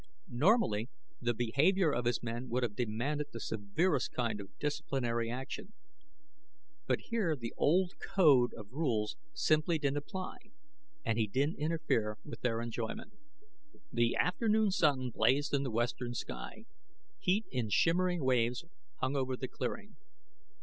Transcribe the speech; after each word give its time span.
Normally 0.31 0.89
the 1.21 1.35
behavior 1.35 1.91
of 1.91 2.05
his 2.05 2.23
men 2.23 2.49
would 2.49 2.63
have 2.63 2.75
demanded 2.75 3.27
the 3.31 3.39
severest 3.39 4.11
kind 4.13 4.41
of 4.41 4.57
disciplinary 4.57 5.29
action. 5.29 5.73
But 6.87 7.01
here 7.09 7.35
the 7.35 7.53
old 7.55 7.93
code 7.99 8.51
of 8.55 8.71
rules 8.73 9.15
simply 9.35 9.77
didn't 9.77 9.97
apply 9.97 10.37
and 11.05 11.19
he 11.19 11.27
didn't 11.27 11.59
interfere 11.59 12.17
with 12.25 12.41
their 12.41 12.61
enjoyment. 12.61 13.13
The 13.93 14.15
afternoon 14.15 14.71
sun 14.71 15.11
blazed 15.11 15.53
in 15.53 15.61
the 15.61 15.69
western 15.69 16.15
sky; 16.15 16.65
heat 17.19 17.45
in 17.51 17.69
shimmering 17.69 18.23
waves 18.23 18.65
hung 19.03 19.15
over 19.15 19.37
the 19.37 19.47
clearing. 19.47 19.97